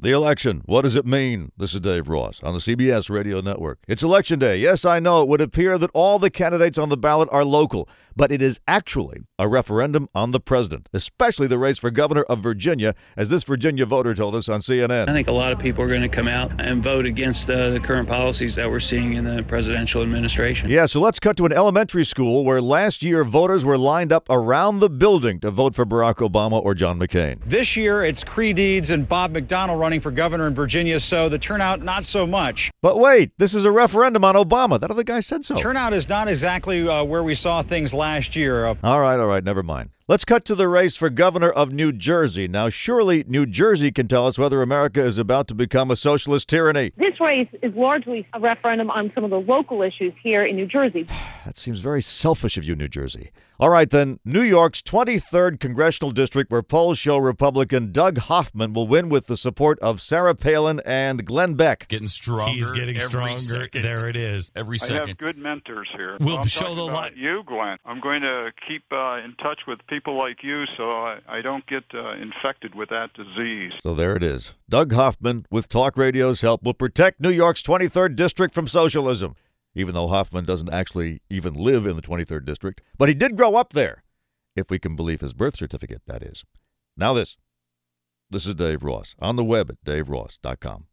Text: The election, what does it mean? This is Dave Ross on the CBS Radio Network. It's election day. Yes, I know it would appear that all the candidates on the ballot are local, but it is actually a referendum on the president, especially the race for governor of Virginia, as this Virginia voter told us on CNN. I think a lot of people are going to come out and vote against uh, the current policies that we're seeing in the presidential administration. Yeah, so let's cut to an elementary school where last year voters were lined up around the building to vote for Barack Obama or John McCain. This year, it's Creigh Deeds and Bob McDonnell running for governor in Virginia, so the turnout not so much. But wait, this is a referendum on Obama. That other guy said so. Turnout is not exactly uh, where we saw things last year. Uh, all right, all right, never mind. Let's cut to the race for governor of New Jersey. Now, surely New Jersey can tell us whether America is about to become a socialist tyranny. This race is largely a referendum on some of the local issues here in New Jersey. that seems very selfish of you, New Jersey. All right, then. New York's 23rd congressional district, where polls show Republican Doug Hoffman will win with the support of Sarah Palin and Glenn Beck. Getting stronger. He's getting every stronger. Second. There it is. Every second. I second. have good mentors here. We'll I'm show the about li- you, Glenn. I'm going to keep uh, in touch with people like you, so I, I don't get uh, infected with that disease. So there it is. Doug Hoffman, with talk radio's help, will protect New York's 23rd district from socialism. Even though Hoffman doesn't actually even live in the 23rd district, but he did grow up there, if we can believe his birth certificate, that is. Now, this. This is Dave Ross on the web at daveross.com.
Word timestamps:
The 0.00 0.12
election, 0.12 0.62
what 0.66 0.82
does 0.82 0.94
it 0.94 1.06
mean? 1.06 1.50
This 1.58 1.74
is 1.74 1.80
Dave 1.80 2.06
Ross 2.06 2.40
on 2.44 2.54
the 2.54 2.60
CBS 2.60 3.10
Radio 3.10 3.40
Network. 3.40 3.80
It's 3.88 4.04
election 4.04 4.38
day. 4.38 4.56
Yes, 4.56 4.84
I 4.84 5.00
know 5.00 5.22
it 5.22 5.28
would 5.28 5.40
appear 5.40 5.76
that 5.76 5.90
all 5.92 6.20
the 6.20 6.30
candidates 6.30 6.78
on 6.78 6.88
the 6.88 6.96
ballot 6.96 7.28
are 7.32 7.44
local, 7.44 7.88
but 8.18 8.32
it 8.32 8.42
is 8.42 8.58
actually 8.66 9.22
a 9.38 9.46
referendum 9.46 10.08
on 10.12 10.32
the 10.32 10.40
president, 10.40 10.88
especially 10.92 11.46
the 11.46 11.56
race 11.56 11.78
for 11.78 11.88
governor 11.88 12.22
of 12.24 12.40
Virginia, 12.40 12.96
as 13.16 13.28
this 13.28 13.44
Virginia 13.44 13.86
voter 13.86 14.12
told 14.12 14.34
us 14.34 14.48
on 14.48 14.60
CNN. 14.60 15.08
I 15.08 15.12
think 15.12 15.28
a 15.28 15.32
lot 15.32 15.52
of 15.52 15.60
people 15.60 15.84
are 15.84 15.88
going 15.88 16.02
to 16.02 16.08
come 16.08 16.26
out 16.26 16.50
and 16.60 16.82
vote 16.82 17.06
against 17.06 17.48
uh, 17.48 17.70
the 17.70 17.78
current 17.78 18.08
policies 18.08 18.56
that 18.56 18.68
we're 18.68 18.80
seeing 18.80 19.12
in 19.12 19.24
the 19.24 19.44
presidential 19.44 20.02
administration. 20.02 20.68
Yeah, 20.68 20.86
so 20.86 21.00
let's 21.00 21.20
cut 21.20 21.36
to 21.36 21.46
an 21.46 21.52
elementary 21.52 22.04
school 22.04 22.44
where 22.44 22.60
last 22.60 23.04
year 23.04 23.22
voters 23.22 23.64
were 23.64 23.78
lined 23.78 24.12
up 24.12 24.26
around 24.28 24.80
the 24.80 24.90
building 24.90 25.38
to 25.40 25.52
vote 25.52 25.76
for 25.76 25.86
Barack 25.86 26.16
Obama 26.16 26.60
or 26.60 26.74
John 26.74 26.98
McCain. 26.98 27.38
This 27.46 27.76
year, 27.76 28.02
it's 28.02 28.24
Creigh 28.24 28.52
Deeds 28.52 28.90
and 28.90 29.08
Bob 29.08 29.32
McDonnell 29.32 29.78
running 29.78 30.00
for 30.00 30.10
governor 30.10 30.48
in 30.48 30.54
Virginia, 30.54 30.98
so 30.98 31.28
the 31.28 31.38
turnout 31.38 31.82
not 31.82 32.04
so 32.04 32.26
much. 32.26 32.72
But 32.82 32.98
wait, 32.98 33.30
this 33.38 33.54
is 33.54 33.64
a 33.64 33.70
referendum 33.70 34.24
on 34.24 34.34
Obama. 34.34 34.80
That 34.80 34.90
other 34.90 35.04
guy 35.04 35.20
said 35.20 35.44
so. 35.44 35.54
Turnout 35.54 35.92
is 35.92 36.08
not 36.08 36.26
exactly 36.26 36.88
uh, 36.88 37.04
where 37.04 37.22
we 37.22 37.36
saw 37.36 37.62
things 37.62 37.94
last 37.94 38.07
year. 38.36 38.66
Uh, 38.66 38.74
all 38.82 39.00
right, 39.00 39.18
all 39.20 39.26
right, 39.26 39.44
never 39.44 39.62
mind. 39.62 39.90
Let's 40.10 40.24
cut 40.24 40.46
to 40.46 40.54
the 40.54 40.68
race 40.68 40.96
for 40.96 41.10
governor 41.10 41.50
of 41.50 41.70
New 41.70 41.92
Jersey. 41.92 42.48
Now, 42.48 42.70
surely 42.70 43.24
New 43.28 43.44
Jersey 43.44 43.92
can 43.92 44.08
tell 44.08 44.26
us 44.26 44.38
whether 44.38 44.62
America 44.62 45.04
is 45.04 45.18
about 45.18 45.48
to 45.48 45.54
become 45.54 45.90
a 45.90 45.96
socialist 45.96 46.48
tyranny. 46.48 46.92
This 46.96 47.20
race 47.20 47.48
is 47.60 47.74
largely 47.74 48.26
a 48.32 48.40
referendum 48.40 48.90
on 48.90 49.12
some 49.14 49.22
of 49.22 49.28
the 49.28 49.38
local 49.38 49.82
issues 49.82 50.14
here 50.22 50.42
in 50.42 50.56
New 50.56 50.64
Jersey. 50.64 51.06
that 51.44 51.58
seems 51.58 51.80
very 51.80 52.00
selfish 52.00 52.56
of 52.56 52.64
you, 52.64 52.74
New 52.74 52.88
Jersey. 52.88 53.32
All 53.60 53.70
right, 53.70 53.90
then. 53.90 54.20
New 54.24 54.42
York's 54.42 54.80
23rd 54.82 55.58
congressional 55.58 56.12
district, 56.12 56.52
where 56.52 56.62
polls 56.62 56.96
show 56.96 57.16
Republican 57.16 57.90
Doug 57.90 58.18
Hoffman 58.18 58.72
will 58.72 58.86
win 58.86 59.08
with 59.08 59.26
the 59.26 59.36
support 59.36 59.80
of 59.80 60.00
Sarah 60.00 60.36
Palin 60.36 60.80
and 60.86 61.24
Glenn 61.24 61.54
Beck. 61.54 61.88
Getting 61.88 62.06
stronger. 62.06 62.52
He's 62.52 62.70
getting 62.70 62.96
every 62.96 63.08
stronger. 63.08 63.64
Second. 63.64 63.82
There 63.82 64.08
it 64.08 64.14
is. 64.14 64.52
Every 64.54 64.78
second. 64.78 64.94
I 64.94 64.98
second. 64.98 65.08
have 65.08 65.18
good 65.18 65.38
mentors 65.38 65.88
here. 65.96 66.16
We'll 66.20 66.38
I'm 66.38 66.46
show 66.46 66.76
the 66.76 66.84
about 66.84 67.16
li- 67.16 67.22
you, 67.22 67.42
Glenn. 67.44 67.78
I'm 67.84 68.00
going 68.00 68.22
to 68.22 68.52
keep 68.68 68.84
uh, 68.92 69.16
in 69.24 69.34
touch 69.42 69.62
with 69.66 69.80
people 69.98 70.16
like 70.16 70.44
you, 70.44 70.64
so 70.76 70.92
I, 70.92 71.18
I 71.26 71.40
don't 71.40 71.66
get 71.66 71.82
uh, 71.92 72.12
infected 72.12 72.72
with 72.76 72.88
that 72.90 73.10
disease. 73.14 73.72
So 73.82 73.94
there 73.94 74.14
it 74.14 74.22
is. 74.22 74.54
Doug 74.68 74.92
Hoffman, 74.92 75.44
with 75.50 75.68
talk 75.68 75.96
radio's 75.96 76.40
help, 76.40 76.62
will 76.62 76.72
protect 76.72 77.20
New 77.20 77.30
York's 77.30 77.64
23rd 77.64 78.14
district 78.14 78.54
from 78.54 78.68
socialism. 78.68 79.34
Even 79.74 79.94
though 79.94 80.06
Hoffman 80.06 80.44
doesn't 80.44 80.72
actually 80.72 81.20
even 81.28 81.54
live 81.54 81.84
in 81.84 81.96
the 81.96 82.02
23rd 82.02 82.44
district, 82.44 82.80
but 82.96 83.08
he 83.08 83.14
did 83.14 83.36
grow 83.36 83.56
up 83.56 83.72
there, 83.72 84.04
if 84.54 84.70
we 84.70 84.78
can 84.78 84.94
believe 84.94 85.20
his 85.20 85.32
birth 85.32 85.56
certificate, 85.56 86.02
that 86.06 86.22
is. 86.22 86.44
Now, 86.96 87.12
this. 87.12 87.36
This 88.30 88.46
is 88.46 88.54
Dave 88.54 88.84
Ross 88.84 89.16
on 89.18 89.34
the 89.34 89.44
web 89.44 89.68
at 89.68 89.84
daveross.com. 89.84 90.86